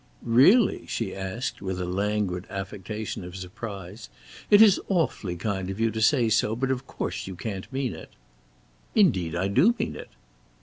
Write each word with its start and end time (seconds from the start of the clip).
"Really?" 0.23 0.87
she 0.87 1.13
asked 1.15 1.61
with 1.61 1.79
a 1.79 1.85
languid 1.85 2.47
affectation 2.49 3.23
of 3.23 3.35
surprise; 3.35 4.09
"it 4.49 4.59
is 4.59 4.81
awfully 4.89 5.35
kind 5.35 5.69
of 5.69 5.79
you 5.79 5.91
to 5.91 6.01
say 6.01 6.27
so, 6.27 6.55
but 6.55 6.71
of 6.71 6.87
course 6.87 7.27
you 7.27 7.35
can't 7.35 7.71
mean 7.71 7.93
it. 7.93 8.09
"Indeed 8.95 9.35
I 9.35 9.47
do 9.47 9.75
mean 9.77 9.95
it." 9.95 10.09